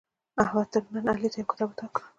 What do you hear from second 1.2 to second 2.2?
ته یو کتاب اعطا کړ.